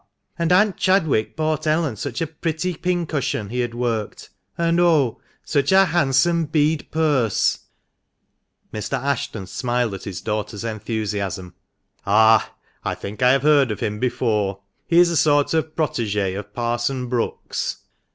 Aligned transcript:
And 0.39 0.51
Aunt 0.51 0.77
Chadwick 0.77 1.35
bought 1.35 1.67
Ellen 1.67 1.95
such 1.95 2.21
a 2.21 2.25
pretty 2.25 2.73
pincushion 2.73 3.49
he 3.49 3.59
had 3.59 3.75
worked, 3.75 4.31
and, 4.57 4.79
oh! 4.79 5.21
such 5.45 5.71
a 5.71 5.85
handsome 5.85 6.45
bead 6.45 6.89
purse!" 6.89 7.59
Mr. 8.73 8.93
Ashton 8.97 9.45
smiled 9.45 9.93
at 9.93 10.05
his 10.05 10.19
daughter's 10.19 10.63
enthusiasm." 10.63 11.53
Ah! 12.07 12.51
I 12.83 12.95
think 12.95 13.21
I 13.21 13.33
have 13.33 13.43
heard 13.43 13.69
of 13.69 13.81
him 13.81 13.99
before; 13.99 14.61
he 14.87 14.97
is 14.97 15.11
a 15.11 15.15
sort 15.15 15.53
of 15.53 15.75
protigt 15.75 16.35
of 16.35 16.51
Parson 16.51 17.05
Brookes." 17.07 17.77